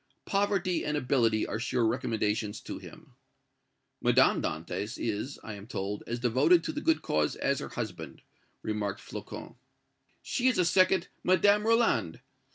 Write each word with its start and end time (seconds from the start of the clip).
Poverty 0.25 0.83
and 0.83 0.97
ability 0.97 1.45
are 1.45 1.59
sure 1.59 1.85
recommendations 1.85 2.59
to 2.61 2.79
him." 2.79 3.13
"Madame 4.01 4.41
Dantès 4.41 4.97
is, 4.97 5.37
I 5.43 5.53
am 5.53 5.67
told, 5.67 6.03
as 6.07 6.17
devoted 6.19 6.63
to 6.63 6.71
the 6.71 6.81
good 6.81 7.03
cause 7.03 7.35
as 7.35 7.59
her 7.59 7.69
husband," 7.69 8.23
remarked 8.63 8.99
Flocon. 8.99 9.57
"She 10.23 10.47
is 10.47 10.57
a 10.57 10.65
second 10.65 11.09
Madame 11.23 11.67
Roland!" 11.67 12.19